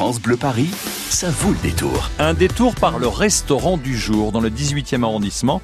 France 0.00 0.18
Bleu 0.18 0.38
Paris, 0.38 0.70
ça 1.10 1.28
vaut 1.28 1.50
le 1.50 1.58
détour. 1.58 2.08
Un 2.18 2.32
détour 2.32 2.74
par 2.74 2.98
le 2.98 3.06
restaurant 3.06 3.76
du 3.76 3.98
jour 3.98 4.32
dans 4.32 4.40
le 4.40 4.48
18e 4.48 5.02
arrondissement. 5.02 5.60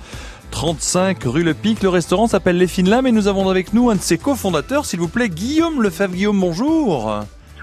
35 0.50 1.24
rue 1.24 1.42
Le 1.42 1.54
Pic. 1.54 1.82
Le 1.82 1.88
restaurant 1.88 2.26
s'appelle 2.26 2.58
Les 2.58 2.66
Fines 2.66 3.00
et 3.06 3.12
nous 3.12 3.28
avons 3.28 3.48
avec 3.48 3.72
nous 3.72 3.88
un 3.88 3.94
de 3.94 4.00
ses 4.02 4.18
cofondateurs, 4.18 4.84
s'il 4.84 5.00
vous 5.00 5.08
plaît, 5.08 5.30
Guillaume 5.30 5.82
Lefebvre. 5.82 6.12
Guillaume, 6.12 6.38
bonjour. 6.38 7.18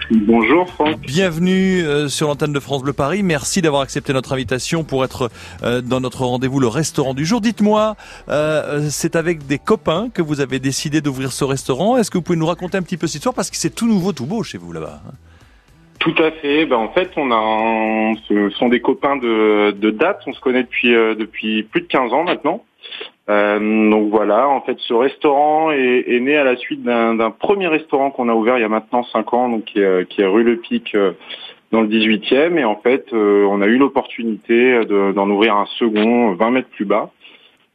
Bonjour 0.09 0.67
Franck. 0.67 0.99
Bienvenue 1.01 1.83
euh, 1.83 2.07
sur 2.07 2.27
l'antenne 2.27 2.53
de 2.53 2.59
France 2.59 2.81
Bleu 2.81 2.93
Paris. 2.93 3.21
Merci 3.21 3.61
d'avoir 3.61 3.83
accepté 3.83 4.11
notre 4.11 4.33
invitation 4.33 4.83
pour 4.83 5.05
être 5.05 5.29
euh, 5.61 5.79
dans 5.79 6.01
notre 6.01 6.25
rendez-vous 6.25 6.59
le 6.59 6.69
restaurant 6.69 7.13
du 7.13 7.23
jour. 7.23 7.39
Dites-moi, 7.39 7.95
euh, 8.29 8.87
c'est 8.89 9.15
avec 9.15 9.45
des 9.45 9.59
copains 9.59 10.09
que 10.11 10.23
vous 10.23 10.39
avez 10.39 10.57
décidé 10.57 11.01
d'ouvrir 11.01 11.33
ce 11.33 11.43
restaurant. 11.43 11.97
Est-ce 11.97 12.09
que 12.09 12.17
vous 12.17 12.23
pouvez 12.23 12.39
nous 12.39 12.47
raconter 12.47 12.79
un 12.79 12.81
petit 12.81 12.97
peu 12.97 13.05
cette 13.05 13.17
histoire? 13.17 13.35
Parce 13.35 13.51
que 13.51 13.57
c'est 13.57 13.69
tout 13.69 13.87
nouveau, 13.87 14.11
tout 14.11 14.25
beau 14.25 14.41
chez 14.41 14.57
vous 14.57 14.73
là-bas 14.73 15.03
hein 15.07 15.11
Tout 16.03 16.15
à 16.21 16.31
fait. 16.31 16.65
Ben, 16.65 16.77
en 16.77 16.89
fait, 16.89 17.11
on 17.15 17.31
a, 17.31 18.13
ce 18.27 18.49
sont 18.51 18.69
des 18.69 18.81
copains 18.81 19.15
de, 19.15 19.71
de 19.71 19.89
date. 19.89 20.21
On 20.27 20.33
se 20.33 20.39
connaît 20.41 20.63
depuis 20.63 20.91
depuis 20.91 21.63
plus 21.63 21.81
de 21.81 21.87
15 21.87 22.13
ans 22.13 22.23
maintenant. 22.23 22.63
Euh, 23.29 23.89
donc 23.89 24.09
voilà, 24.09 24.49
en 24.49 24.61
fait, 24.61 24.77
ce 24.79 24.93
restaurant 24.93 25.71
est, 25.71 26.03
est 26.07 26.19
né 26.19 26.35
à 26.35 26.43
la 26.43 26.57
suite 26.57 26.83
d'un 26.83 27.31
premier 27.31 27.67
restaurant 27.67 28.11
qu'on 28.11 28.27
a 28.27 28.33
ouvert 28.33 28.57
il 28.57 28.61
y 28.61 28.65
a 28.65 28.69
maintenant 28.69 29.03
5 29.03 29.33
ans, 29.33 29.49
donc 29.49 29.65
qui 29.65 29.79
est, 29.79 30.07
qui 30.09 30.21
est 30.21 30.25
rue 30.25 30.43
Le 30.43 30.57
Pic 30.57 30.93
euh, 30.95 31.13
dans 31.71 31.81
le 31.81 31.87
18e. 31.87 32.57
Et 32.57 32.65
en 32.65 32.75
fait, 32.75 33.05
euh, 33.13 33.45
on 33.49 33.61
a 33.61 33.67
eu 33.67 33.77
l'opportunité 33.77 34.83
d'en 34.85 35.29
ouvrir 35.29 35.55
un 35.55 35.65
second 35.77 36.33
20 36.33 36.51
mètres 36.51 36.69
plus 36.69 36.85
bas. 36.85 37.11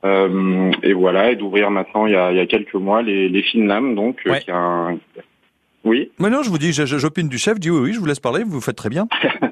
Euh, 0.05 0.71
et 0.85 0.93
voilà, 0.93 1.33
et 1.33 1.37
d'ouvrir 1.37 1.73
maintenant 1.73 2.07
il 2.07 2.13
y, 2.13 2.17
a, 2.17 2.31
il 2.31 2.37
y 2.37 2.41
a 2.41 2.47
quelques 2.47 2.75
mois 2.75 3.03
les, 3.03 3.29
les 3.29 3.43
fines 3.43 3.67
lames, 3.67 3.97
donc 3.97 4.23
qui 4.23 4.51
un... 4.53 4.97
Oui. 5.89 6.11
Mais 6.19 6.29
non, 6.29 6.43
je 6.43 6.51
vous 6.51 6.59
dis, 6.59 6.71
j'opine 6.75 7.29
du 7.29 7.39
chef, 7.39 7.59
dis 7.59 7.71
oui, 7.71 7.81
oui, 7.81 7.93
je 7.95 7.99
vous 7.99 8.05
laisse 8.05 8.21
parler, 8.21 8.45
vous 8.45 8.61
faites 8.61 8.77
très 8.77 8.91
bien. 8.91 9.09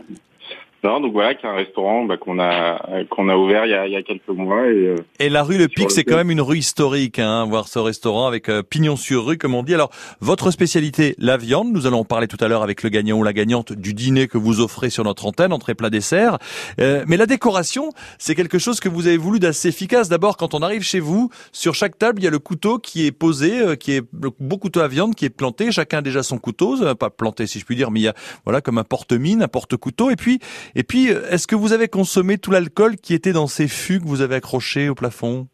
donc 0.86 1.12
voilà, 1.12 1.34
qui 1.34 1.44
est 1.44 1.48
un 1.48 1.54
restaurant 1.54 2.04
bah, 2.04 2.16
qu'on 2.16 2.38
a 2.38 3.04
qu'on 3.10 3.28
a 3.28 3.36
ouvert 3.36 3.66
il 3.66 3.70
y 3.70 3.74
a, 3.74 3.86
il 3.86 3.92
y 3.92 3.96
a 3.96 4.02
quelques 4.02 4.28
mois. 4.28 4.66
Et, 4.66 4.86
euh, 4.86 4.96
et 5.18 5.28
la 5.28 5.42
rue 5.42 5.58
Le 5.58 5.68
Pic, 5.68 5.90
c'est 5.90 6.04
quand 6.04 6.16
même 6.16 6.30
une 6.30 6.40
rue 6.40 6.58
historique, 6.58 7.18
hein, 7.18 7.44
voir 7.46 7.68
ce 7.68 7.78
restaurant 7.78 8.26
avec 8.26 8.48
euh, 8.48 8.62
pignon 8.62 8.96
sur 8.96 9.26
rue, 9.26 9.38
comme 9.38 9.54
on 9.54 9.62
dit. 9.62 9.74
Alors, 9.74 9.90
votre 10.20 10.50
spécialité, 10.50 11.14
la 11.18 11.36
viande. 11.36 11.72
Nous 11.72 11.86
allons 11.86 12.00
en 12.00 12.04
parler 12.04 12.28
tout 12.28 12.36
à 12.40 12.48
l'heure 12.48 12.62
avec 12.62 12.82
le 12.82 12.88
gagnant 12.90 13.18
ou 13.18 13.22
la 13.22 13.32
gagnante 13.32 13.72
du 13.72 13.94
dîner 13.94 14.28
que 14.28 14.38
vous 14.38 14.60
offrez 14.60 14.90
sur 14.90 15.04
notre 15.04 15.26
antenne, 15.26 15.52
entrée 15.52 15.74
plat 15.74 15.90
dessert. 15.90 16.38
Euh, 16.80 17.04
mais 17.06 17.16
la 17.16 17.26
décoration, 17.26 17.90
c'est 18.18 18.34
quelque 18.34 18.58
chose 18.58 18.80
que 18.80 18.88
vous 18.88 19.06
avez 19.06 19.16
voulu 19.16 19.40
d'assez 19.40 19.68
efficace. 19.68 20.08
D'abord, 20.08 20.36
quand 20.36 20.54
on 20.54 20.60
arrive 20.60 20.82
chez 20.82 21.00
vous, 21.00 21.30
sur 21.52 21.74
chaque 21.74 21.98
table, 21.98 22.20
il 22.20 22.24
y 22.24 22.28
a 22.28 22.30
le 22.30 22.38
couteau 22.38 22.78
qui 22.78 23.06
est 23.06 23.12
posé, 23.12 23.76
qui 23.78 23.92
est 23.92 24.04
le 24.20 24.30
beau 24.38 24.58
couteau 24.58 24.80
à 24.80 24.88
viande 24.88 25.14
qui 25.14 25.24
est 25.24 25.30
planté. 25.30 25.72
Chacun 25.72 25.98
a 25.98 26.02
déjà 26.02 26.22
son 26.22 26.38
couteau, 26.38 26.76
pas 26.94 27.10
planté 27.10 27.46
si 27.46 27.58
je 27.58 27.64
puis 27.64 27.76
dire, 27.76 27.90
mais 27.90 28.00
il 28.00 28.04
y 28.04 28.08
a 28.08 28.14
voilà 28.44 28.60
comme 28.60 28.78
un 28.78 28.84
porte-mine, 28.84 29.42
un 29.42 29.48
porte-couteau. 29.48 30.10
Et 30.10 30.16
puis 30.16 30.38
et 30.78 30.82
puis, 30.82 31.06
est-ce 31.06 31.46
que 31.46 31.56
vous 31.56 31.72
avez 31.72 31.88
consommé 31.88 32.36
tout 32.36 32.50
l'alcool 32.50 32.96
qui 32.96 33.14
était 33.14 33.32
dans 33.32 33.46
ces 33.46 33.66
fûts 33.66 33.98
que 33.98 34.04
vous 34.04 34.20
avez 34.20 34.34
accrochés 34.34 34.90
au 34.90 34.94
plafond? 34.94 35.48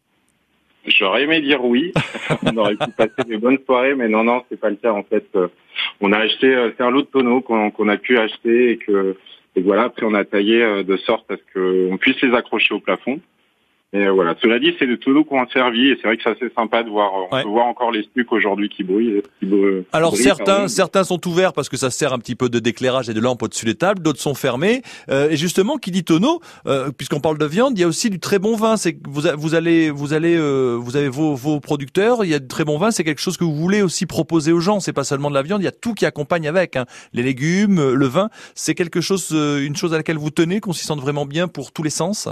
J'aurais 0.85 1.23
aimé 1.23 1.39
dire 1.39 1.63
oui. 1.63 1.93
on 2.45 2.57
aurait 2.57 2.75
pu 2.75 2.91
passer 2.91 3.23
des 3.25 3.37
bonnes 3.37 3.57
soirées, 3.65 3.95
mais 3.95 4.09
non, 4.09 4.25
non, 4.25 4.43
c'est 4.49 4.59
pas 4.59 4.69
le 4.69 4.75
cas. 4.75 4.91
En 4.91 5.03
fait, 5.03 5.25
euh, 5.37 5.47
on 6.01 6.11
a 6.11 6.17
acheté, 6.17 6.53
euh, 6.53 6.71
c'est 6.75 6.83
un 6.83 6.91
lot 6.91 7.03
de 7.03 7.07
tonneaux 7.07 7.39
qu'on 7.39 7.87
a 7.87 7.95
pu 7.95 8.17
acheter 8.17 8.71
et 8.71 8.77
que, 8.77 9.15
et 9.55 9.61
voilà, 9.61 9.83
après 9.83 10.05
on 10.05 10.13
a 10.13 10.25
taillé 10.25 10.61
euh, 10.61 10.83
de 10.83 10.97
sorte 10.97 11.31
à 11.31 11.35
ce 11.37 11.87
qu'on 11.89 11.95
puisse 11.95 12.21
les 12.21 12.35
accrocher 12.35 12.73
au 12.73 12.81
plafond. 12.81 13.21
Et 13.93 14.07
voilà. 14.09 14.35
Cela 14.41 14.59
dit, 14.59 14.73
c'est 14.79 14.87
de 14.87 14.95
tout 14.95 15.23
qu'on 15.23 15.43
a 15.43 15.47
servi 15.49 15.89
et 15.89 15.97
c'est 16.01 16.07
vrai 16.07 16.17
que 16.17 16.23
c'est 16.23 16.31
assez 16.31 16.51
sympa 16.55 16.83
de 16.83 16.89
voir. 16.89 17.11
On 17.31 17.41
peut 17.41 17.47
voir 17.47 17.67
encore 17.67 17.91
les 17.91 18.03
stucs 18.03 18.31
aujourd'hui 18.31 18.69
qui 18.69 18.83
brûlent. 18.83 19.21
Alors 19.91 20.17
certains, 20.17 20.67
certains 20.67 21.03
sont 21.03 21.27
ouverts 21.27 21.53
parce 21.53 21.69
que 21.69 21.77
ça 21.77 21.91
sert 21.91 22.11
un 22.11 22.19
petit 22.19 22.35
peu 22.35 22.49
de 22.49 22.59
d'éclairage 22.59 23.09
et 23.09 23.13
de 23.13 23.19
lampe 23.19 23.43
au-dessus 23.43 23.65
des 23.65 23.75
tables. 23.75 24.01
D'autres 24.01 24.21
sont 24.21 24.33
fermés. 24.33 24.81
Euh, 25.09 25.29
et 25.29 25.37
justement, 25.37 25.77
qui 25.77 25.91
dit 25.91 26.03
tonneau, 26.03 26.41
euh, 26.65 26.91
puisqu'on 26.91 27.19
parle 27.19 27.37
de 27.37 27.45
viande, 27.45 27.77
il 27.77 27.81
y 27.81 27.83
a 27.83 27.87
aussi 27.87 28.09
du 28.09 28.19
très 28.19 28.39
bon 28.39 28.55
vin. 28.55 28.77
C'est 28.77 28.93
que 28.93 28.99
vous, 29.07 29.21
vous 29.37 29.55
allez, 29.55 29.91
vous 29.91 30.13
allez, 30.13 30.35
euh, 30.35 30.75
vous 30.79 30.95
avez 30.95 31.09
vos, 31.09 31.35
vos 31.35 31.59
producteurs. 31.59 32.25
Il 32.25 32.31
y 32.31 32.33
a 32.33 32.39
du 32.39 32.47
très 32.47 32.65
bon 32.65 32.77
vin. 32.77 32.89
C'est 32.89 33.03
quelque 33.03 33.21
chose 33.21 33.37
que 33.37 33.43
vous 33.43 33.55
voulez 33.55 33.81
aussi 33.81 34.05
proposer 34.05 34.51
aux 34.51 34.59
gens. 34.59 34.79
C'est 34.79 34.93
pas 34.93 35.03
seulement 35.03 35.29
de 35.29 35.35
la 35.35 35.43
viande. 35.43 35.61
Il 35.61 35.65
y 35.65 35.67
a 35.67 35.71
tout 35.71 35.93
qui 35.93 36.05
accompagne 36.05 36.47
avec. 36.47 36.75
Hein. 36.75 36.85
Les 37.13 37.21
légumes, 37.21 37.93
le 37.93 38.05
vin. 38.07 38.29
C'est 38.55 38.73
quelque 38.73 39.01
chose, 39.01 39.29
euh, 39.33 39.65
une 39.65 39.75
chose 39.75 39.93
à 39.93 39.97
laquelle 39.97 40.17
vous 40.17 40.31
tenez, 40.31 40.59
qu'on 40.59 40.73
s'y 40.73 40.85
sente 40.85 40.99
vraiment 40.99 41.25
bien 41.25 41.47
pour 41.47 41.71
tous 41.71 41.83
les 41.83 41.89
sens? 41.89 42.27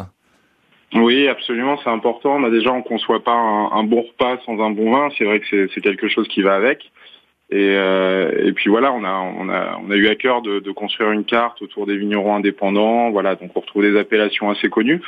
Oui, 0.94 1.28
absolument, 1.28 1.79
c'est 1.84 1.90
important. 1.90 2.40
Déjà, 2.50 2.72
on 2.74 2.81
conçoit 2.81 3.24
pas 3.24 3.31
un, 3.31 3.84
bon 3.84 4.02
repas 4.02 4.38
sans 4.46 4.59
un 4.59 4.72
bon 4.72 4.91
vin. 4.91 5.09
C'est 5.18 5.24
vrai 5.24 5.40
que 5.40 5.68
c'est 5.74 5.81
quelque 5.81 6.09
chose 6.09 6.28
qui 6.28 6.41
va 6.41 6.56
avec. 6.56 6.91
Et, 7.50 7.75
euh, 7.75 8.47
et 8.47 8.53
puis 8.53 8.69
voilà, 8.69 8.94
on 8.94 9.03
a, 9.03 9.12
on 9.12 9.50
a, 9.50 9.80
on 9.85 9.91
a 9.91 9.96
eu 9.96 10.07
à 10.07 10.16
cœur 10.16 10.41
de, 10.41 10.59
de, 10.59 10.72
construire 10.72 11.12
une 11.12 11.25
carte 11.25 11.62
autour 11.62 11.85
des 11.85 11.97
vignerons 11.97 12.35
indépendants. 12.35 13.09
Voilà, 13.12 13.35
donc 13.35 13.51
on 13.56 13.59
retrouve 13.59 13.84
des 13.84 13.97
appellations 13.97 14.50
assez 14.50 14.69
connues 14.69 15.01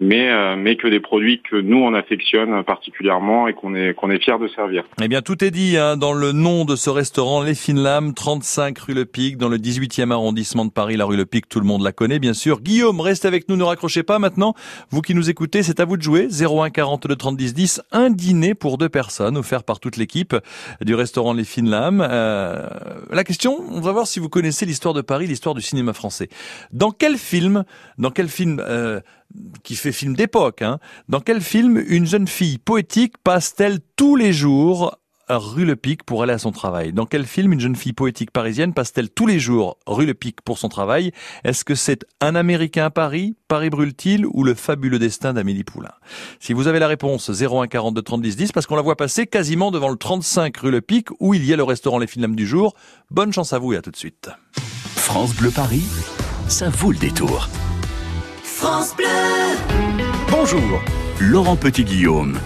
mais 0.00 0.30
euh, 0.30 0.56
mais 0.56 0.76
que 0.76 0.86
des 0.86 1.00
produits 1.00 1.42
que 1.42 1.56
nous 1.56 1.78
on 1.78 1.94
affectionne 1.94 2.62
particulièrement 2.62 3.48
et 3.48 3.54
qu'on 3.54 3.74
est 3.74 3.94
qu'on 3.94 4.10
est 4.10 4.22
fier 4.22 4.38
de 4.38 4.48
servir. 4.48 4.84
Eh 5.02 5.08
bien 5.08 5.22
tout 5.22 5.42
est 5.44 5.50
dit 5.50 5.76
hein, 5.76 5.96
dans 5.96 6.12
le 6.12 6.32
nom 6.32 6.64
de 6.64 6.76
ce 6.76 6.90
restaurant 6.90 7.42
Les 7.42 7.54
Fines 7.54 7.82
Lames, 7.82 8.14
35 8.14 8.78
rue 8.78 8.94
Le 8.94 9.04
Pic 9.04 9.36
dans 9.36 9.48
le 9.48 9.58
18e 9.58 10.12
arrondissement 10.12 10.64
de 10.64 10.70
Paris, 10.70 10.96
la 10.96 11.04
rue 11.04 11.16
Le 11.16 11.26
Pic, 11.26 11.48
tout 11.48 11.60
le 11.60 11.66
monde 11.66 11.82
la 11.82 11.92
connaît 11.92 12.18
bien 12.18 12.34
sûr. 12.34 12.60
Guillaume, 12.60 13.00
reste 13.00 13.24
avec 13.24 13.48
nous, 13.48 13.56
ne 13.56 13.64
raccrochez 13.64 14.02
pas 14.02 14.18
maintenant. 14.18 14.54
Vous 14.90 15.02
qui 15.02 15.14
nous 15.14 15.30
écoutez, 15.30 15.62
c'est 15.62 15.80
à 15.80 15.84
vous 15.84 15.96
de 15.96 16.02
jouer. 16.02 16.28
01 16.28 16.70
42 16.70 17.16
30 17.16 17.36
10 17.36 17.54
10, 17.54 17.82
un 17.92 18.10
dîner 18.10 18.54
pour 18.54 18.78
deux 18.78 18.88
personnes 18.88 19.36
offert 19.36 19.64
par 19.64 19.80
toute 19.80 19.96
l'équipe 19.96 20.36
du 20.80 20.94
restaurant 20.94 21.32
Les 21.32 21.44
Fines 21.44 21.70
Lames. 21.70 22.06
Euh, 22.08 22.68
la 23.10 23.24
question, 23.24 23.64
on 23.70 23.80
va 23.80 23.92
voir 23.92 24.06
si 24.06 24.20
vous 24.20 24.28
connaissez 24.28 24.64
l'histoire 24.64 24.94
de 24.94 25.00
Paris, 25.00 25.26
l'histoire 25.26 25.54
du 25.54 25.62
cinéma 25.62 25.92
français. 25.92 26.28
Dans 26.72 26.90
quel 26.90 27.16
film, 27.16 27.64
dans 27.98 28.10
quel 28.10 28.28
film 28.28 28.62
euh, 28.64 29.00
qui 29.62 29.76
fait 29.76 29.92
film 29.92 30.14
d'époque. 30.14 30.62
Hein. 30.62 30.78
Dans 31.08 31.20
quel 31.20 31.40
film 31.40 31.82
une 31.86 32.06
jeune 32.06 32.28
fille 32.28 32.58
poétique 32.58 33.14
passe-t-elle 33.22 33.80
tous 33.96 34.16
les 34.16 34.32
jours 34.32 34.98
rue 35.28 35.64
Le 35.64 35.76
Pic 35.76 36.04
pour 36.04 36.22
aller 36.22 36.32
à 36.32 36.38
son 36.38 36.52
travail? 36.52 36.92
Dans 36.92 37.06
quel 37.06 37.26
film 37.26 37.52
une 37.52 37.60
jeune 37.60 37.76
fille 37.76 37.92
poétique 37.92 38.30
parisienne 38.30 38.72
passe-t-elle 38.72 39.10
tous 39.10 39.26
les 39.26 39.38
jours 39.38 39.78
rue 39.86 40.06
Le 40.06 40.14
Pic 40.14 40.40
pour 40.40 40.58
son 40.58 40.68
travail? 40.68 41.12
Est-ce 41.44 41.64
que 41.64 41.74
c'est 41.74 42.04
Un 42.20 42.34
Américain 42.34 42.86
à 42.86 42.90
Paris, 42.90 43.36
Paris 43.46 43.70
brûle-t-il 43.70 44.26
ou 44.26 44.44
Le 44.44 44.54
fabuleux 44.54 44.98
destin 44.98 45.34
d'Amélie 45.34 45.64
Poulain? 45.64 45.92
Si 46.40 46.52
vous 46.52 46.66
avez 46.66 46.78
la 46.78 46.88
réponse 46.88 47.30
01 47.30 47.66
42 47.66 48.02
30 48.02 48.22
10 48.22 48.36
10 48.36 48.52
parce 48.52 48.66
qu'on 48.66 48.76
la 48.76 48.82
voit 48.82 48.96
passer 48.96 49.26
quasiment 49.26 49.70
devant 49.70 49.90
le 49.90 49.96
35 49.96 50.56
rue 50.56 50.70
Le 50.70 50.80
Pic 50.80 51.08
où 51.20 51.34
il 51.34 51.44
y 51.44 51.52
a 51.52 51.56
le 51.56 51.64
restaurant 51.64 51.98
Les 51.98 52.06
Films 52.06 52.34
du 52.34 52.46
jour. 52.46 52.74
Bonne 53.10 53.32
chance 53.32 53.52
à 53.52 53.58
vous 53.58 53.74
et 53.74 53.76
à 53.76 53.82
tout 53.82 53.90
de 53.90 53.96
suite. 53.96 54.30
France 54.96 55.34
Bleu 55.34 55.50
Paris, 55.50 55.84
ça 56.48 56.68
vaut 56.70 56.92
le 56.92 56.98
détour. 56.98 57.48
France 58.58 58.96
Bleu. 58.96 59.06
Bonjour, 60.32 60.82
Laurent 61.20 61.54
Petit-Guillaume. 61.54 62.40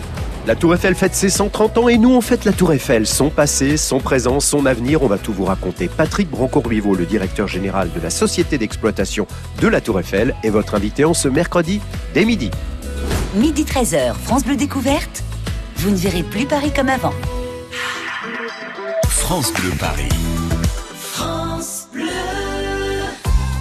La 0.47 0.55
Tour 0.55 0.75
Eiffel 0.75 0.95
fête 0.95 1.15
ses 1.15 1.31
130 1.31 1.79
ans 1.79 1.89
et 1.89 1.97
nous 1.97 2.11
on 2.11 2.21
fête 2.21 2.45
la 2.45 2.53
Tour 2.53 2.75
Eiffel, 2.75 3.07
son 3.07 3.31
passé, 3.31 3.79
son 3.79 3.99
présent, 3.99 4.39
son 4.39 4.67
avenir. 4.67 5.03
On 5.03 5.07
va 5.07 5.17
tout 5.17 5.33
vous 5.33 5.47
raconter. 5.47 5.89
Patrick 5.89 6.29
Brancourt-Rivaux, 6.29 6.95
le 6.95 7.07
directeur 7.07 7.49
général 7.49 7.91
de 7.95 7.99
la 7.99 8.11
société 8.11 8.59
d'exploitation 8.59 9.27
de 9.63 9.69
la 9.69 9.81
Tour 9.81 10.01
Eiffel, 10.01 10.35
est 10.45 10.51
votre 10.51 10.75
invité 10.75 11.07
en 11.07 11.15
ce 11.15 11.29
mercredi 11.29 11.81
dès 12.13 12.27
midi. 12.27 12.51
Midi 13.35 13.65
13h, 13.65 14.13
France 14.15 14.45
Bleu 14.45 14.57
Découverte. 14.57 15.25
Vous 15.77 15.89
ne 15.89 15.97
verrez 15.97 16.25
plus 16.25 16.45
Paris 16.45 16.73
comme 16.77 16.91
avant. 16.91 17.15
France 19.09 19.51
Bleu 19.55 19.71
Paris. 19.81 20.11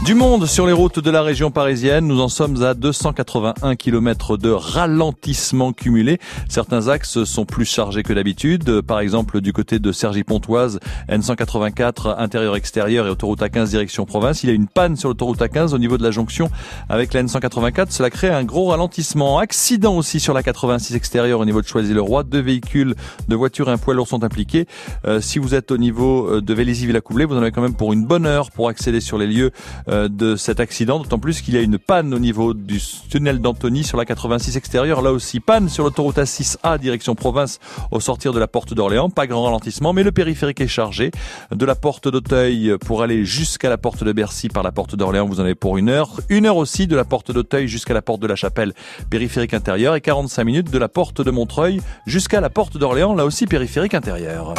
Du 0.04 0.16
monde 0.16 0.48
sur 0.48 0.66
les 0.66 0.74
routes 0.74 0.98
de 0.98 1.12
la 1.12 1.22
région 1.22 1.52
parisienne, 1.52 2.08
nous 2.08 2.22
en 2.22 2.28
sommes 2.28 2.64
à 2.64 2.74
281 2.74 3.76
km 3.76 4.36
de 4.36 4.50
ralentissement 4.50 5.74
cumulé. 5.74 6.18
Certains 6.50 6.88
axes 6.88 7.24
sont 7.24 7.46
plus 7.46 7.66
chargés 7.66 8.02
que 8.02 8.12
d'habitude. 8.12 8.82
Par 8.82 9.00
exemple, 9.00 9.42
du 9.42 9.54
côté 9.54 9.78
de 9.78 9.92
Cergy-Pontoise, 9.92 10.80
N184 11.08 12.16
intérieur-extérieur 12.18 13.06
et 13.06 13.12
autoroute 13.12 13.42
A15 13.42 13.70
direction 13.70 14.06
province. 14.08 14.44
Il 14.44 14.50
y 14.50 14.52
a 14.52 14.56
une 14.56 14.68
panne 14.68 14.96
sur 14.96 15.08
l'autoroute 15.08 15.40
A15 15.40 15.76
au 15.76 15.78
niveau 15.78 16.00
de 16.00 16.04
la 16.04 16.10
jonction 16.10 16.50
avec 16.90 17.14
la 17.14 17.22
N184. 17.22 17.92
Cela 17.92 18.10
crée 18.10 18.30
un 18.30 18.44
gros 18.44 18.70
ralentissement. 18.70 19.38
Accident 19.38 19.96
aussi 19.96 20.20
sur 20.20 20.34
la 20.34 20.42
86 20.42 20.96
extérieure 20.96 21.40
au 21.40 21.46
niveau 21.46 21.62
de 21.62 21.68
Choisy-le-Roi. 21.68 22.24
Deux 22.24 22.42
véhicules, 22.42 22.96
deux 23.28 23.36
voitures 23.36 23.70
et 23.70 23.72
un 23.72 23.78
poids 23.78 23.94
lourd 23.94 24.08
sont 24.08 24.24
impliqués. 24.24 24.66
Euh, 25.06 25.22
si 25.22 25.38
vous 25.38 25.54
êtes 25.54 25.70
au 25.70 25.78
niveau 25.78 26.28
euh, 26.28 26.42
de 26.42 26.54
Vélizy-Villacoublay, 26.56 27.26
vous 27.26 27.36
en 27.36 27.42
avez 27.44 27.52
quand 27.52 27.62
même 27.62 27.76
pour 27.76 27.94
une 27.94 28.04
bonne 28.04 28.26
heure 28.26 28.50
pour 28.50 28.68
accéder 28.68 29.00
sur 29.00 29.20
les 29.20 29.28
lieux 29.28 29.52
euh, 29.92 30.01
de 30.10 30.36
cet 30.36 30.60
accident, 30.60 31.00
d'autant 31.00 31.20
plus 31.20 31.42
qu'il 31.42 31.54
y 31.54 31.58
a 31.58 31.62
une 31.62 31.78
panne 31.78 32.14
au 32.14 32.20
niveau 32.20 32.54
du 32.54 32.80
tunnel 33.10 33.40
d'Antony 33.40 33.84
sur 33.84 33.98
la 33.98 34.06
86 34.06 34.58
extérieure, 34.58 35.02
là 35.02 35.12
aussi 35.12 35.40
panne 35.40 35.70
sur 35.70 35.84
l'autoroute 35.84 36.18
A6A 36.18 36.80
direction 36.80 37.16
province 37.16 37.60
au 37.92 38.00
sortir 38.00 38.34
de 38.34 38.40
la 38.40 38.48
porte 38.48 38.74
d'Orléans, 38.74 39.10
pas 39.10 39.28
grand 39.28 39.44
ralentissement, 39.44 39.94
mais 39.94 40.04
le 40.04 40.12
périphérique 40.12 40.62
est 40.62 40.68
chargé. 40.68 41.12
De 41.52 41.66
la 41.66 41.76
porte 41.76 42.08
d'Auteuil 42.08 42.76
pour 42.86 43.04
aller 43.04 43.26
jusqu'à 43.26 43.70
la 43.70 43.78
porte 43.78 44.04
de 44.04 44.12
Bercy 44.12 44.50
par 44.50 44.64
la 44.64 44.72
porte 44.72 44.96
d'Orléans, 44.96 45.28
vous 45.28 45.40
en 45.40 45.44
avez 45.44 45.56
pour 45.56 45.78
une 45.78 45.90
heure, 45.90 46.20
une 46.30 46.46
heure 46.46 46.58
aussi 46.58 46.88
de 46.88 46.96
la 46.96 47.06
porte 47.06 47.32
d'Auteuil 47.32 47.68
jusqu'à 47.68 47.94
la 47.94 48.02
porte 48.02 48.22
de 48.22 48.28
la 48.28 48.36
Chapelle, 48.36 48.74
périphérique 49.10 49.54
intérieur, 49.54 49.96
et 49.96 50.02
45 50.02 50.44
minutes 50.44 50.72
de 50.72 50.78
la 50.78 50.90
porte 50.90 51.22
de 51.22 51.32
Montreuil 51.32 51.82
jusqu'à 52.06 52.42
la 52.42 52.50
porte 52.50 52.78
d'Orléans, 52.78 53.14
là 53.14 53.26
aussi 53.26 53.46
périphérique 53.46 53.94
intérieur. 53.94 54.54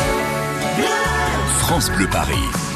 France 1.58 1.90
Bleu 1.96 2.06
Paris. 2.10 2.71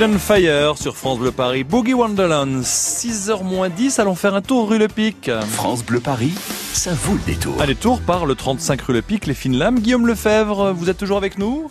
Fire 0.00 0.78
sur 0.78 0.96
France 0.96 1.18
Bleu 1.18 1.30
Paris, 1.30 1.62
Boogie 1.62 1.92
Wonderland, 1.92 2.62
6h 2.62 3.44
moins 3.44 3.68
10, 3.68 3.98
allons 3.98 4.14
faire 4.14 4.34
un 4.34 4.40
tour 4.40 4.70
rue 4.70 4.78
Le 4.78 4.88
Pic. 4.88 5.30
France 5.42 5.84
Bleu 5.84 6.00
Paris, 6.00 6.32
ça 6.72 6.94
vaut 6.94 7.12
le 7.12 7.20
détour. 7.26 7.60
Allez, 7.60 7.74
tour 7.74 8.00
par 8.00 8.24
le 8.24 8.34
35 8.34 8.80
rue 8.80 8.94
Le 8.94 9.02
Pic, 9.02 9.26
les 9.26 9.34
fines 9.34 9.58
lames. 9.58 9.78
Guillaume 9.78 10.06
Lefebvre, 10.06 10.72
vous 10.72 10.88
êtes 10.88 10.96
toujours 10.96 11.18
avec 11.18 11.36
nous? 11.36 11.70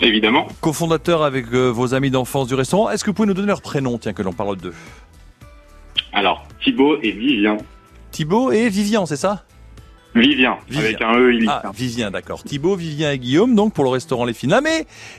Évidemment. 0.00 0.48
Co-fondateur 0.60 1.22
avec 1.22 1.46
euh, 1.52 1.68
vos 1.68 1.94
amis 1.94 2.10
d'enfance 2.10 2.48
du 2.48 2.54
restaurant. 2.54 2.90
Est-ce 2.90 3.04
que 3.04 3.10
vous 3.10 3.14
pouvez 3.14 3.28
nous 3.28 3.34
donner 3.34 3.46
leur 3.46 3.62
prénom, 3.62 3.96
tiens, 3.96 4.12
que 4.12 4.22
l'on 4.22 4.32
parle 4.32 4.56
d'eux? 4.56 4.74
Alors, 6.12 6.48
Thibaut 6.64 6.98
et 7.00 7.12
Vivien. 7.12 7.58
Thibaut 8.10 8.50
et 8.50 8.68
Vivian, 8.68 9.06
c'est 9.06 9.14
ça? 9.14 9.44
Vivien, 10.20 10.56
Vivien. 10.68 10.84
avec 10.84 11.02
un 11.02 11.18
E 11.18 11.34
il 11.34 11.48
Ah, 11.48 11.70
Vivien, 11.74 12.10
d'accord. 12.10 12.42
Thibaut, 12.42 12.76
Vivien 12.76 13.12
et 13.12 13.18
Guillaume, 13.18 13.54
donc 13.54 13.72
pour 13.74 13.84
le 13.84 13.90
restaurant 13.90 14.24
Les 14.24 14.32
Fines 14.34 14.50
Lames. 14.50 14.66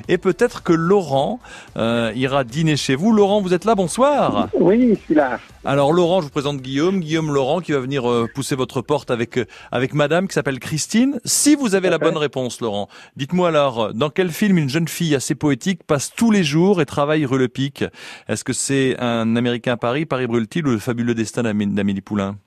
Et, 0.08 0.18
peut-être 0.18 0.64
que 0.64 0.74
Laurent 0.74 1.40
euh, 1.78 2.12
ira 2.16 2.44
dîner 2.44 2.76
chez 2.78 2.96
vous. 2.96 3.12
Laurent, 3.14 3.42
vous 3.42 3.54
êtes 3.54 3.66
là, 3.66 3.76
bonsoir. 3.76 4.50
Oui, 4.60 4.90
je 4.90 4.96
suis 5.06 5.16
là. 5.16 5.40
Alors 5.66 5.92
Laurent, 5.92 6.22
je 6.22 6.26
vous 6.26 6.32
présente 6.32 6.62
Guillaume, 6.62 7.02
Guillaume 7.02 7.34
Laurent 7.34 7.60
qui 7.60 7.74
va 7.74 7.80
venir 7.80 8.10
euh, 8.10 8.28
pousser 8.34 8.56
votre 8.56 8.82
porte 8.82 9.12
avec 9.12 9.38
euh, 9.38 9.46
avec 9.72 9.94
madame 9.94 10.28
qui 10.28 10.34
s'appelle 10.34 10.60
Christine. 10.60 11.20
Si 11.26 11.56
vous 11.56 11.76
avez 11.76 11.90
la 11.90 11.98
bonne 11.98 12.16
réponse 12.16 12.62
Laurent, 12.62 12.88
dites-moi 13.18 13.50
alors 13.50 13.94
dans 13.94 14.10
quel 14.10 14.32
film 14.32 14.58
une 14.58 14.70
jeune 14.70 14.88
fille 14.88 15.14
assez 15.14 15.36
poétique 15.36 15.84
passe 15.86 16.14
tous 16.16 16.32
les 16.32 16.44
jours 16.44 16.80
et 16.82 16.86
travaille 16.86 17.26
rue 17.26 17.38
Le 17.38 17.50
Pic? 17.50 17.84
Est-ce 18.30 18.46
que 18.46 18.54
c'est 18.54 18.96
un 19.00 19.36
américain 19.36 19.74
à 19.74 19.78
Paris, 19.78 20.06
Paris 20.06 20.28
brûle-t-il 20.28 20.66
ou 20.66 20.72
le 20.72 20.80
fabuleux 20.80 21.16
destin 21.16 21.44
d'Amé- 21.44 21.66
d'Amélie 21.66 22.02
Poulain? 22.02 22.38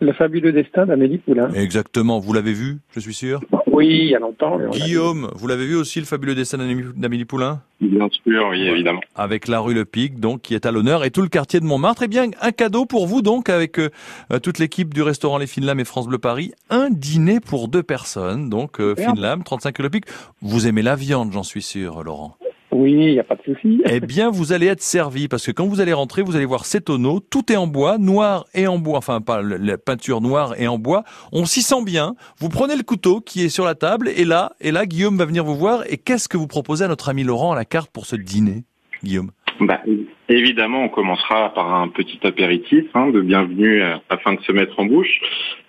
Le 0.00 0.12
fabuleux 0.12 0.52
destin 0.52 0.86
d'Amélie 0.86 1.18
Poulain. 1.18 1.50
Exactement, 1.54 2.20
vous 2.20 2.32
l'avez 2.32 2.52
vu, 2.52 2.78
je 2.94 3.00
suis 3.00 3.14
sûr. 3.14 3.40
Oui, 3.66 3.86
il 3.88 4.08
y 4.10 4.14
a 4.14 4.20
longtemps. 4.20 4.58
Guillaume, 4.70 5.28
vous 5.34 5.46
l'avez 5.48 5.66
vu 5.66 5.74
aussi 5.74 5.98
le 5.98 6.06
fabuleux 6.06 6.36
destin 6.36 6.58
d'Amélie 6.58 6.84
d'Amélie 6.96 7.24
Poulain 7.24 7.60
Bien 7.80 8.08
sûr, 8.10 8.48
oui, 8.50 8.60
évidemment. 8.68 9.00
avec 9.16 9.48
la 9.48 9.58
rue 9.60 9.74
Le 9.74 9.84
Pic, 9.84 10.20
donc 10.20 10.42
qui 10.42 10.54
est 10.54 10.66
à 10.66 10.70
l'honneur, 10.70 11.04
et 11.04 11.10
tout 11.10 11.22
le 11.22 11.28
quartier 11.28 11.58
de 11.60 11.64
Montmartre. 11.64 12.02
Eh 12.04 12.08
bien, 12.08 12.30
un 12.40 12.52
cadeau 12.52 12.86
pour 12.86 13.06
vous, 13.08 13.22
donc, 13.22 13.48
avec 13.48 13.78
euh, 13.78 13.90
euh, 14.32 14.38
toute 14.38 14.58
l'équipe 14.58 14.94
du 14.94 15.02
restaurant 15.02 15.38
Les 15.38 15.46
Fines 15.48 15.64
Lames 15.64 15.80
et 15.80 15.84
France 15.84 16.06
Bleu 16.06 16.18
Paris, 16.18 16.52
un 16.70 16.90
dîner 16.90 17.40
pour 17.40 17.66
deux 17.68 17.82
personnes, 17.82 18.48
donc 18.48 18.80
euh, 18.80 18.90
Super. 18.90 19.14
Fines 19.14 19.20
Lames, 19.20 19.42
35 19.44 19.76
rue 19.78 19.82
Le 19.84 19.90
Pic. 19.90 20.04
Vous 20.42 20.66
aimez 20.68 20.82
la 20.82 20.94
viande, 20.94 21.32
j'en 21.32 21.42
suis 21.42 21.62
sûr, 21.62 22.02
Laurent. 22.04 22.36
Oui, 22.78 22.92
il 22.92 23.12
n'y 23.12 23.18
a 23.18 23.24
pas 23.24 23.34
de 23.34 23.42
souci. 23.42 23.82
Eh 23.90 23.98
bien, 23.98 24.30
vous 24.30 24.52
allez 24.52 24.66
être 24.66 24.82
servi, 24.82 25.26
parce 25.26 25.44
que 25.44 25.50
quand 25.50 25.66
vous 25.66 25.80
allez 25.80 25.92
rentrer, 25.92 26.22
vous 26.22 26.36
allez 26.36 26.44
voir 26.44 26.64
ces 26.64 26.80
tonneaux, 26.80 27.18
tout 27.18 27.50
est 27.50 27.56
en 27.56 27.66
bois, 27.66 27.98
noir 27.98 28.46
et 28.54 28.68
en 28.68 28.78
bois, 28.78 28.98
enfin 28.98 29.20
pas 29.20 29.42
la 29.42 29.76
peinture 29.76 30.20
noire 30.20 30.54
et 30.58 30.68
en 30.68 30.78
bois. 30.78 31.02
On 31.32 31.44
s'y 31.44 31.62
sent 31.62 31.82
bien. 31.84 32.14
Vous 32.38 32.48
prenez 32.48 32.76
le 32.76 32.84
couteau 32.84 33.20
qui 33.20 33.42
est 33.42 33.48
sur 33.48 33.64
la 33.64 33.74
table, 33.74 34.08
et 34.14 34.24
là, 34.24 34.52
et 34.60 34.70
là, 34.70 34.86
Guillaume 34.86 35.18
va 35.18 35.24
venir 35.24 35.44
vous 35.44 35.56
voir. 35.56 35.82
Et 35.88 35.96
qu'est-ce 35.96 36.28
que 36.28 36.36
vous 36.36 36.46
proposez 36.46 36.84
à 36.84 36.88
notre 36.88 37.08
ami 37.08 37.24
Laurent 37.24 37.52
à 37.52 37.56
la 37.56 37.64
carte 37.64 37.90
pour 37.90 38.06
ce 38.06 38.14
dîner, 38.14 38.62
Guillaume? 39.02 39.32
Bah, 39.60 39.80
évidemment, 40.28 40.84
on 40.84 40.88
commencera 40.88 41.52
par 41.52 41.74
un 41.74 41.88
petit 41.88 42.20
apéritif 42.24 42.84
hein, 42.94 43.08
de 43.08 43.20
bienvenue 43.20 43.82
euh, 43.82 43.96
afin 44.08 44.34
de 44.34 44.40
se 44.42 44.52
mettre 44.52 44.78
en 44.78 44.84
bouche. 44.84 45.20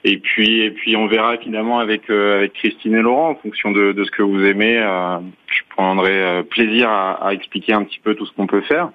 Et 0.04 0.18
puis, 0.18 0.62
et 0.62 0.70
puis, 0.72 0.96
on 0.96 1.08
verra 1.08 1.38
finalement 1.38 1.80
avec 1.80 2.10
euh, 2.10 2.38
avec 2.38 2.54
Christine 2.54 2.94
et 2.96 3.02
Laurent 3.02 3.32
en 3.32 3.36
fonction 3.36 3.72
de, 3.72 3.92
de 3.92 4.04
ce 4.04 4.12
que 4.12 4.22
vous 4.22 4.44
aimez. 4.46 4.78
euh, 4.78 5.18
je 5.48 5.62
prendrai 5.76 6.12
euh, 6.12 6.44
plaisir 6.44 6.88
à, 6.90 7.28
à 7.28 7.34
expliquer 7.34 7.74
un 7.74 7.84
petit 7.84 8.00
peu 8.00 8.14
tout 8.14 8.26
ce 8.28 8.34
qu'on 8.34 8.46
peut 8.48 8.62
faire. 8.62 8.90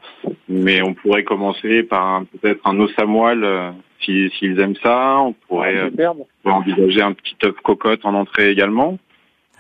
Mais 0.48 0.80
on 0.82 0.94
pourrait 0.94 1.24
commencer 1.24 1.82
par 1.82 2.06
un- 2.06 2.24
peut-être 2.24 2.60
un 2.64 2.78
os 2.78 2.92
à 2.96 3.04
moelle 3.04 3.42
euh, 3.44 3.70
si- 4.00 4.30
s'ils 4.38 4.60
aiment 4.60 4.76
ça. 4.82 5.18
On 5.18 5.32
pourrait, 5.32 5.76
euh, 5.76 5.90
on 6.44 6.50
envisager 6.52 7.02
un 7.02 7.12
petit 7.14 7.36
œuf 7.44 7.54
cocotte 7.64 8.04
en 8.04 8.14
entrée 8.14 8.50
également. 8.50 8.98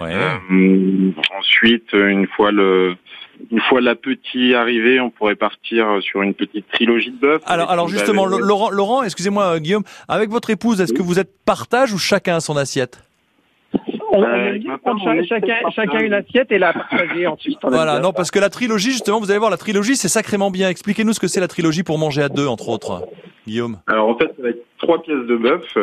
Ouais. 0.00 0.12
Euh, 0.14 1.10
ensuite, 1.38 1.92
une 1.92 2.26
fois 2.28 2.50
le, 2.52 2.96
une 3.50 3.60
fois 3.60 3.80
l'appétit 3.80 4.54
arrivé, 4.54 5.00
on 5.00 5.10
pourrait 5.10 5.34
partir 5.34 5.86
sur 6.02 6.22
une 6.22 6.34
petite 6.34 6.66
trilogie 6.72 7.10
de 7.10 7.18
bœuf. 7.18 7.42
Alors, 7.46 7.88
justement. 7.88 8.26
Laurent, 8.26 8.70
Laurent, 8.70 9.02
excusez-moi, 9.02 9.56
euh, 9.56 9.58
Guillaume, 9.58 9.84
avec 10.08 10.30
votre 10.30 10.50
épouse, 10.50 10.80
est-ce 10.80 10.92
que 10.92 11.02
vous 11.02 11.18
êtes 11.18 11.30
partage 11.44 11.92
ou 11.92 11.98
chacun 11.98 12.36
a 12.36 12.40
son 12.40 12.56
assiette 12.56 13.02
On 14.12 14.22
Euh, 14.22 14.58
on 14.84 15.12
essaie 15.12 15.28
chacun, 15.28 15.56
chacun 15.74 15.98
une 16.00 16.14
assiette 16.14 16.52
et 16.52 16.58
la 16.58 16.72
partager 16.72 17.26
ensuite. 17.26 17.58
Voilà, 17.62 17.98
non, 18.00 18.12
parce 18.12 18.30
que 18.30 18.38
la 18.38 18.50
trilogie, 18.50 18.92
justement, 18.92 19.20
vous 19.20 19.30
allez 19.30 19.38
voir, 19.38 19.50
la 19.50 19.56
trilogie, 19.56 19.96
c'est 19.96 20.08
sacrément 20.08 20.50
bien. 20.50 20.68
Expliquez-nous 20.68 21.12
ce 21.12 21.20
que 21.20 21.26
c'est 21.26 21.40
la 21.40 21.48
trilogie 21.48 21.82
pour 21.82 21.98
manger 21.98 22.22
à 22.22 22.28
deux, 22.28 22.46
entre 22.46 22.68
autres, 22.68 23.02
Guillaume. 23.46 23.78
Alors 23.86 24.08
en 24.08 24.16
fait, 24.16 24.32
ça 24.36 24.42
va 24.42 24.48
être 24.50 24.64
trois 24.78 25.02
pièces 25.02 25.26
de 25.26 25.36
bœuf, 25.36 25.78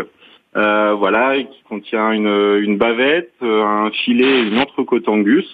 euh, 0.55 0.93
voilà, 0.93 1.37
qui 1.37 1.61
contient 1.67 2.11
une, 2.11 2.59
une 2.61 2.77
bavette, 2.77 3.31
euh, 3.41 3.63
un 3.63 3.91
filet, 3.91 4.39
et 4.39 4.41
une 4.43 4.59
entrecôte 4.59 5.07
angus. 5.07 5.47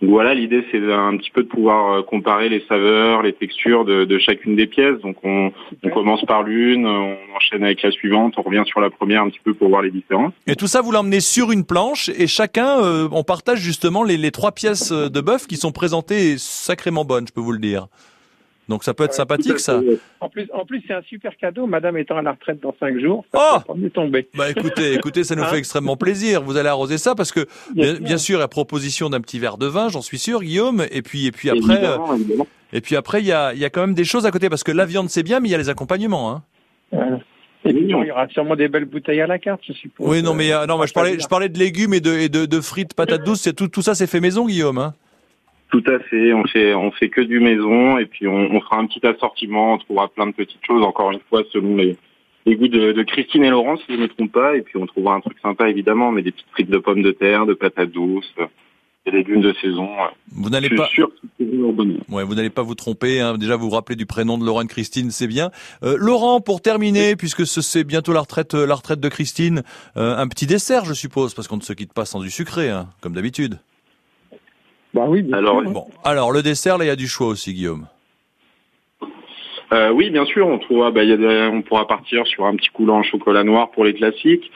Donc 0.00 0.10
voilà, 0.10 0.32
l'idée 0.32 0.64
c'est 0.70 0.92
un 0.92 1.16
petit 1.16 1.30
peu 1.30 1.42
de 1.42 1.48
pouvoir 1.48 1.92
euh, 1.92 2.02
comparer 2.02 2.48
les 2.48 2.64
saveurs, 2.68 3.22
les 3.22 3.32
textures 3.32 3.84
de, 3.84 4.04
de 4.04 4.18
chacune 4.18 4.54
des 4.54 4.68
pièces. 4.68 5.00
Donc 5.00 5.16
on, 5.24 5.50
on 5.82 5.90
commence 5.90 6.24
par 6.24 6.44
l'une, 6.44 6.86
on 6.86 7.16
enchaîne 7.34 7.64
avec 7.64 7.82
la 7.82 7.90
suivante, 7.90 8.34
on 8.36 8.42
revient 8.42 8.62
sur 8.66 8.80
la 8.80 8.90
première 8.90 9.22
un 9.22 9.28
petit 9.28 9.40
peu 9.42 9.54
pour 9.54 9.68
voir 9.70 9.82
les 9.82 9.90
différences. 9.90 10.32
Et 10.46 10.54
tout 10.54 10.68
ça, 10.68 10.82
vous 10.82 10.92
l'emmenez 10.92 11.20
sur 11.20 11.50
une 11.50 11.64
planche 11.64 12.10
et 12.10 12.28
chacun, 12.28 12.80
euh, 12.80 13.08
on 13.10 13.24
partage 13.24 13.58
justement 13.58 14.04
les, 14.04 14.16
les 14.16 14.30
trois 14.30 14.52
pièces 14.52 14.92
euh, 14.92 15.08
de 15.08 15.20
bœuf 15.20 15.48
qui 15.48 15.56
sont 15.56 15.72
présentées 15.72 16.38
sacrément 16.38 17.04
bonnes, 17.04 17.26
je 17.26 17.32
peux 17.32 17.40
vous 17.40 17.52
le 17.52 17.58
dire. 17.58 17.88
Donc 18.68 18.84
ça 18.84 18.92
peut 18.94 19.04
être 19.04 19.10
Ouais, 19.10 19.16
sympathique, 19.16 19.58
ça. 19.60 19.80
En 20.20 20.28
plus, 20.28 20.48
en 20.52 20.64
plus, 20.66 20.82
c'est 20.86 20.92
un 20.94 21.02
super 21.02 21.36
cadeau. 21.36 21.66
Madame 21.66 21.96
étant 21.96 22.18
à 22.18 22.22
la 22.22 22.32
retraite 22.32 22.60
dans 22.60 22.74
cinq 22.78 22.98
jours, 23.00 23.24
Oh 23.32 23.38
ça 23.66 23.74
mieux 23.74 23.90
tomber. 23.90 24.28
Bah 24.34 24.50
écoutez, 24.50 24.92
écoutez, 24.94 25.24
ça 25.24 25.34
nous 25.34 25.42
Hein 25.42 25.46
fait 25.46 25.58
extrêmement 25.58 25.96
plaisir. 25.96 26.42
Vous 26.42 26.56
allez 26.58 26.68
arroser 26.68 26.98
ça 26.98 27.14
parce 27.14 27.32
que 27.32 27.46
bien, 27.74 27.94
sûr. 27.94 28.00
bien 28.04 28.18
sûr, 28.18 28.38
la 28.38 28.48
proposition 28.48 29.08
d'un 29.08 29.20
petit 29.20 29.38
verre 29.38 29.56
de 29.56 29.66
vin, 29.66 29.88
j'en 29.88 30.02
suis 30.02 30.18
sûr, 30.18 30.40
Guillaume. 30.42 30.84
Et 30.90 31.00
puis 31.02 31.26
et 31.26 31.32
puis 31.32 31.48
après, 31.48 31.76
euh, 31.84 31.94
Évidemment, 31.96 32.14
évidemment. 32.14 32.46
et 32.74 32.80
puis 32.82 32.96
après, 32.96 33.20
il 33.22 33.26
y 33.26 33.32
a 33.32 33.54
il 33.54 33.58
y 33.58 33.64
a 33.64 33.70
quand 33.70 33.80
même 33.80 33.94
des 33.94 34.04
choses 34.04 34.26
à 34.26 34.30
côté 34.30 34.50
parce 34.50 34.64
que 34.64 34.72
la 34.72 34.84
viande 34.84 35.08
c'est 35.08 35.22
bien, 35.22 35.40
mais 35.40 35.48
il 35.48 35.52
y 35.52 35.54
a 35.54 35.58
les 35.58 35.70
accompagnements. 35.70 36.30
Hein. 36.30 36.42
Voilà. 36.92 37.20
Puis, 37.64 37.74
il 37.76 37.88
y 37.90 38.10
aura 38.10 38.28
sûrement 38.28 38.54
des 38.54 38.68
belles 38.68 38.84
bouteilles 38.84 39.20
à 39.20 39.26
la 39.26 39.38
carte, 39.38 39.60
je 39.66 39.72
suppose. 39.72 40.06
Oui, 40.08 40.22
non, 40.22 40.32
mais 40.34 40.52
euh, 40.52 40.66
non, 40.66 40.76
moi 40.76 40.86
je 40.86 40.92
parlais 40.92 41.18
je 41.18 41.26
parlais 41.26 41.48
de 41.48 41.58
légumes 41.58 41.92
et 41.94 42.00
de 42.00 42.12
et 42.12 42.28
de, 42.28 42.44
de 42.46 42.60
frites, 42.60 42.94
patates 42.94 43.24
douces. 43.24 43.40
C'est 43.40 43.54
tout 43.54 43.68
tout 43.68 43.82
ça, 43.82 43.94
c'est 43.94 44.06
fait 44.06 44.20
maison, 44.20 44.46
Guillaume. 44.46 44.78
Hein. 44.78 44.94
Tout 45.70 45.84
à 45.86 45.98
fait, 45.98 46.32
on 46.32 46.44
fait 46.46 46.74
on 46.74 46.90
fait 46.92 47.10
que 47.10 47.20
du 47.20 47.40
maison 47.40 47.98
et 47.98 48.06
puis 48.06 48.26
on, 48.26 48.34
on 48.54 48.60
fera 48.60 48.78
un 48.78 48.86
petit 48.86 49.04
assortiment, 49.06 49.74
on 49.74 49.78
trouvera 49.78 50.08
plein 50.08 50.26
de 50.26 50.32
petites 50.32 50.64
choses 50.66 50.82
encore 50.82 51.10
une 51.12 51.20
fois 51.28 51.42
selon 51.52 51.76
les, 51.76 51.96
les 52.46 52.56
goûts 52.56 52.68
de, 52.68 52.92
de 52.92 53.02
Christine 53.02 53.44
et 53.44 53.50
Laurence 53.50 53.80
si 53.86 53.92
je 53.92 53.98
ne 53.98 54.02
me 54.04 54.08
trompe 54.08 54.32
pas 54.32 54.56
et 54.56 54.62
puis 54.62 54.78
on 54.78 54.86
trouvera 54.86 55.14
un 55.14 55.20
truc 55.20 55.36
sympa 55.42 55.68
évidemment, 55.68 56.10
mais 56.10 56.22
des 56.22 56.32
petites 56.32 56.48
frites 56.52 56.70
de 56.70 56.78
pommes 56.78 57.02
de 57.02 57.10
terre, 57.10 57.44
de 57.44 57.52
patates 57.52 57.90
douces, 57.90 58.32
des 59.04 59.10
légumes 59.12 59.42
de 59.42 59.52
saison. 59.60 59.90
euh. 60.00 60.08
Vous 60.32 60.48
n'allez 60.48 60.70
pas 60.70 60.86
sûr 60.88 61.10
que 61.38 61.44
bonheur. 61.44 61.98
Ouais, 62.10 62.24
vous 62.24 62.34
n'allez 62.34 62.48
pas 62.50 62.62
vous 62.62 62.74
tromper. 62.74 63.20
Hein. 63.20 63.36
Déjà, 63.38 63.56
vous 63.56 63.68
vous 63.68 63.74
rappelez 63.74 63.96
du 63.96 64.06
prénom 64.06 64.38
de 64.38 64.44
Laurent 64.46 64.62
et 64.62 64.66
Christine, 64.66 65.10
c'est 65.10 65.26
bien. 65.26 65.50
Euh, 65.82 65.96
Laurent, 65.98 66.40
pour 66.40 66.60
terminer, 66.62 67.14
puisque 67.16 67.46
ce- 67.46 67.60
c'est 67.62 67.84
bientôt 67.84 68.12
la 68.14 68.20
retraite, 68.20 68.54
la 68.54 68.74
retraite 68.74 69.00
de 69.00 69.08
Christine, 69.08 69.62
euh, 69.98 70.16
un 70.16 70.28
petit 70.28 70.46
dessert, 70.46 70.84
je 70.86 70.94
suppose, 70.94 71.32
parce 71.34 71.46
qu'on 71.48 71.56
ne 71.58 71.62
se 71.62 71.72
quitte 71.74 71.92
pas 71.92 72.04
sans 72.06 72.20
du 72.20 72.30
sucré, 72.30 72.68
hein, 72.70 72.88
comme 73.02 73.12
d'habitude. 73.14 73.58
Bah 74.94 75.04
oui, 75.08 75.22
bien 75.22 75.36
Alors, 75.38 75.60
sûr. 75.62 75.70
Bon, 75.70 75.86
alors 76.04 76.32
le 76.32 76.42
dessert, 76.42 76.78
là, 76.78 76.84
il 76.84 76.88
y 76.88 76.90
a 76.90 76.96
du 76.96 77.06
choix 77.08 77.26
aussi, 77.28 77.52
Guillaume. 77.54 77.86
Euh, 79.72 79.90
oui, 79.90 80.08
bien 80.10 80.24
sûr, 80.24 80.46
on 80.46 80.58
trouvera, 80.58 80.90
bah, 80.90 81.04
il 81.04 81.10
y 81.10 81.12
a 81.12 81.16
des- 81.18 81.50
on 81.52 81.60
pourra 81.62 81.86
partir 81.86 82.26
sur 82.26 82.46
un 82.46 82.56
petit 82.56 82.70
coulant 82.70 82.98
en 82.98 83.02
chocolat 83.02 83.44
noir 83.44 83.70
pour 83.70 83.84
les 83.84 83.92
classiques, 83.92 84.50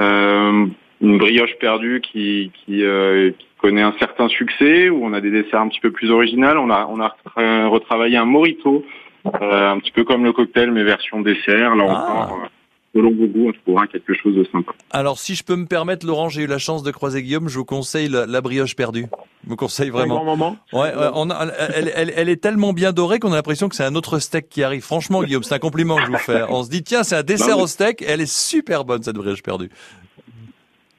euh, 0.00 0.66
une 1.02 1.18
brioche 1.18 1.54
perdue 1.60 2.00
qui 2.00 2.50
qui, 2.64 2.82
euh, 2.82 3.30
qui 3.38 3.46
connaît 3.60 3.82
un 3.82 3.94
certain 3.98 4.28
succès, 4.28 4.88
où 4.88 5.04
on 5.04 5.12
a 5.12 5.20
des 5.20 5.30
desserts 5.30 5.60
un 5.60 5.68
petit 5.68 5.80
peu 5.80 5.90
plus 5.90 6.10
originaux. 6.10 6.48
On 6.58 6.70
a 6.70 6.86
on 6.90 6.98
a 7.00 7.08
retra- 7.26 7.66
retravaillé 7.68 8.16
un 8.16 8.24
morito, 8.24 8.84
euh, 9.26 9.70
un 9.72 9.78
petit 9.80 9.90
peu 9.92 10.04
comme 10.04 10.24
le 10.24 10.32
cocktail 10.32 10.70
mais 10.70 10.82
version 10.82 11.20
dessert. 11.20 11.74
Là 11.76 11.84
Ah. 11.86 11.92
encore, 12.24 12.38
euh, 12.44 12.48
selon 12.94 13.10
vos 13.10 13.26
goûts, 13.26 13.48
on 13.50 13.52
trouvera 13.52 13.86
quelque 13.86 14.14
chose 14.14 14.34
de 14.34 14.44
sympa. 14.50 14.72
Alors, 14.92 15.18
si 15.18 15.34
je 15.34 15.44
peux 15.44 15.56
me 15.56 15.66
permettre, 15.66 16.06
Laurent, 16.06 16.30
j'ai 16.30 16.42
eu 16.42 16.46
la 16.46 16.58
chance 16.58 16.82
de 16.82 16.90
croiser 16.90 17.22
Guillaume, 17.22 17.48
je 17.50 17.58
vous 17.58 17.64
conseille 17.66 18.08
la, 18.08 18.24
la 18.24 18.40
brioche 18.40 18.76
perdue. 18.76 19.06
Je 19.44 19.48
vous 19.50 19.56
conseille 19.56 19.88
Un 19.88 19.92
grand 19.92 20.06
vraiment. 20.06 20.24
moment. 20.24 20.56
Ouais, 20.72 20.94
ouais, 20.94 21.10
on 21.14 21.28
a- 21.30 21.46
elle, 21.74 21.92
elle- 21.94 22.12
elle 22.16 22.28
est 22.30 22.42
tellement 22.42 22.72
bien 22.72 22.92
dorée 22.92 23.18
qu'on 23.18 23.32
a 23.32 23.36
l'impression 23.36 23.68
que 23.68 23.76
c'est 23.76 23.84
un 23.84 23.94
autre 23.94 24.18
steak 24.18 24.48
qui 24.48 24.62
arrive. 24.62 24.82
Franchement, 24.82 25.22
Guillaume, 25.22 25.42
c'est 25.42 25.54
un 25.54 25.58
compliment 25.58 25.96
que 25.96 26.06
je 26.06 26.10
vous 26.12 26.16
fais. 26.18 26.42
On 26.48 26.62
se 26.64 26.70
dit, 26.70 26.82
tiens, 26.82 27.02
c'est 27.04 27.16
un 27.16 27.22
dessert 27.22 27.58
au 27.58 27.66
steak, 27.66 28.00
et 28.02 28.06
elle 28.06 28.20
est 28.22 28.32
super 28.32 28.84
bonne, 28.84 29.02
cette 29.02 29.16
brioche 29.16 29.42
perdue. 29.42 29.70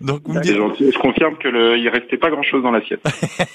Donc, 0.02 0.22
vous 0.26 0.34
me 0.34 0.42
dites, 0.42 0.56
gentil. 0.56 0.92
Je 0.92 1.00
confirme 1.00 1.38
que 1.38 1.48
le, 1.48 1.78
il 1.78 1.88
restait 1.90 2.18
pas 2.18 2.30
grand 2.30 2.44
chose 2.44 2.62
dans 2.64 2.72
l'assiette. 2.72 3.02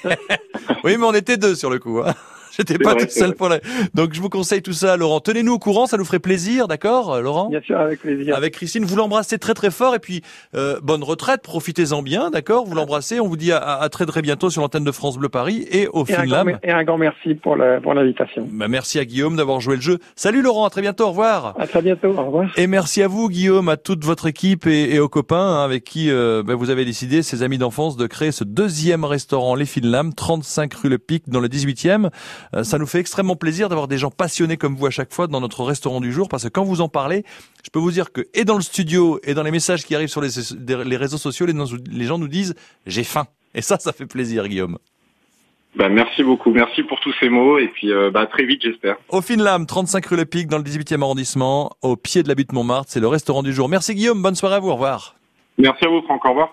Oui, 0.84 0.96
mais 0.96 1.04
on 1.04 1.12
était 1.14 1.36
deux 1.36 1.54
sur 1.54 1.68
le 1.70 1.78
coup. 1.78 2.00
Hein. 2.04 2.14
J'étais 2.56 2.78
pas 2.78 2.94
vrai, 2.94 3.06
tout 3.06 3.12
seul 3.12 3.34
pour 3.34 3.48
la... 3.48 3.60
Donc 3.94 4.12
je 4.14 4.20
vous 4.20 4.28
conseille 4.28 4.62
tout 4.62 4.72
ça, 4.72 4.96
Laurent. 4.96 5.20
Tenez-nous 5.20 5.52
au 5.54 5.58
courant, 5.58 5.86
ça 5.86 5.96
nous 5.96 6.04
ferait 6.04 6.18
plaisir, 6.18 6.68
d'accord, 6.68 7.14
euh, 7.14 7.20
Laurent? 7.20 7.48
Bien 7.48 7.60
sûr, 7.62 7.78
avec 7.78 8.00
plaisir. 8.00 8.36
Avec 8.36 8.54
Christine, 8.54 8.84
vous 8.84 8.96
l'embrassez 8.96 9.38
très 9.38 9.54
très 9.54 9.70
fort 9.70 9.94
et 9.94 9.98
puis 9.98 10.22
euh, 10.54 10.78
bonne 10.82 11.02
retraite, 11.02 11.42
profitez-en 11.42 12.02
bien, 12.02 12.30
d'accord 12.30 12.66
Vous 12.66 12.74
l'embrassez, 12.74 13.20
on 13.20 13.28
vous 13.28 13.36
dit 13.36 13.52
à, 13.52 13.58
à 13.58 13.88
très 13.88 14.06
très 14.06 14.22
bientôt 14.22 14.50
sur 14.50 14.62
l'antenne 14.62 14.84
de 14.84 14.92
France 14.92 15.16
Bleu 15.18 15.28
Paris 15.28 15.66
et 15.70 15.86
au 15.88 16.04
Et 16.06 16.14
un, 16.14 16.26
grand, 16.26 16.44
et 16.62 16.70
un 16.70 16.84
grand 16.84 16.98
merci 16.98 17.34
pour 17.34 17.56
la- 17.56 17.80
pour 17.80 17.94
l'invitation. 17.94 18.46
Bah, 18.50 18.68
merci 18.68 18.98
à 18.98 19.04
Guillaume 19.04 19.36
d'avoir 19.36 19.60
joué 19.60 19.76
le 19.76 19.82
jeu. 19.82 19.98
Salut 20.16 20.42
Laurent, 20.42 20.64
à 20.66 20.70
très 20.70 20.80
bientôt, 20.82 21.04
au 21.04 21.10
revoir. 21.10 21.54
À 21.58 21.66
très 21.66 21.82
bientôt. 21.82 22.08
Au 22.08 22.24
revoir. 22.24 22.50
Et 22.56 22.66
merci 22.66 23.02
à 23.02 23.08
vous, 23.08 23.28
Guillaume, 23.28 23.68
à 23.68 23.76
toute 23.76 24.04
votre 24.04 24.26
équipe 24.26 24.66
et, 24.66 24.94
et 24.94 24.98
aux 24.98 25.08
copains 25.08 25.36
hein, 25.38 25.64
avec 25.64 25.84
qui 25.84 26.10
euh, 26.10 26.42
bah, 26.44 26.54
vous 26.54 26.70
avez 26.70 26.84
décidé, 26.84 27.22
ces 27.22 27.42
amis 27.42 27.58
d'enfance, 27.58 27.96
de 27.96 28.06
créer 28.06 28.32
ce 28.32 28.44
deuxième 28.44 29.04
restaurant 29.04 29.54
Les 29.54 29.66
Finlam, 29.66 30.12
35 30.14 30.74
rue 30.74 30.88
Le 30.88 30.98
Pic, 30.98 31.28
dans 31.28 31.40
le 31.40 31.48
18e. 31.48 32.08
Euh, 32.54 32.64
ça 32.64 32.78
nous 32.78 32.86
fait 32.86 33.00
extrêmement 33.00 33.36
plaisir 33.36 33.68
d'avoir 33.68 33.88
des 33.88 33.98
gens 33.98 34.10
passionnés 34.10 34.56
comme 34.56 34.76
vous 34.76 34.86
à 34.86 34.90
chaque 34.90 35.12
fois 35.12 35.26
dans 35.26 35.40
notre 35.40 35.64
restaurant 35.64 36.00
du 36.00 36.12
jour, 36.12 36.28
parce 36.28 36.44
que 36.44 36.48
quand 36.48 36.64
vous 36.64 36.80
en 36.80 36.88
parlez, 36.88 37.24
je 37.64 37.70
peux 37.70 37.78
vous 37.78 37.90
dire 37.90 38.12
que 38.12 38.22
et 38.34 38.44
dans 38.44 38.56
le 38.56 38.62
studio 38.62 39.20
et 39.24 39.34
dans 39.34 39.42
les 39.42 39.50
messages 39.50 39.84
qui 39.84 39.94
arrivent 39.94 40.08
sur 40.08 40.20
les, 40.20 40.30
les 40.84 40.96
réseaux 40.96 41.18
sociaux, 41.18 41.46
les, 41.46 41.54
les 41.90 42.04
gens 42.04 42.18
nous 42.18 42.28
disent 42.28 42.54
j'ai 42.86 43.04
faim. 43.04 43.26
Et 43.54 43.62
ça, 43.62 43.78
ça 43.78 43.92
fait 43.92 44.06
plaisir, 44.06 44.46
Guillaume. 44.46 44.78
Bah, 45.76 45.88
merci 45.88 46.24
beaucoup, 46.24 46.50
merci 46.50 46.82
pour 46.82 46.98
tous 46.98 47.14
ces 47.20 47.28
mots 47.28 47.58
et 47.58 47.68
puis 47.68 47.92
euh, 47.92 48.10
bah, 48.10 48.26
très 48.26 48.44
vite 48.44 48.60
j'espère. 48.62 48.96
Au 49.08 49.20
Finlam, 49.20 49.66
35 49.66 50.04
rue 50.04 50.16
Le 50.16 50.24
Pic 50.24 50.48
dans 50.48 50.58
le 50.58 50.64
18e 50.64 51.00
arrondissement, 51.00 51.70
au 51.82 51.96
pied 51.96 52.24
de 52.24 52.28
la 52.28 52.34
butte 52.34 52.52
Montmartre, 52.52 52.90
c'est 52.90 52.98
le 52.98 53.06
restaurant 53.06 53.44
du 53.44 53.52
jour. 53.52 53.68
Merci 53.68 53.94
Guillaume, 53.94 54.20
bonne 54.20 54.34
soirée 54.34 54.56
à 54.56 54.58
vous, 54.58 54.70
au 54.70 54.74
revoir. 54.74 55.14
Merci 55.58 55.84
à 55.84 55.88
vous 55.88 56.02
Franck, 56.02 56.24
au 56.24 56.30
revoir. 56.30 56.48